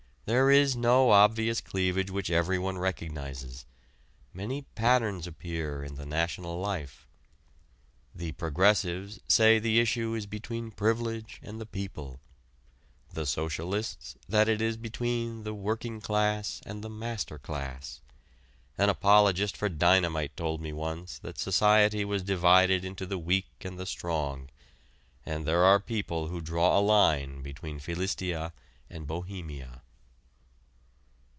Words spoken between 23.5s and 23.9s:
and the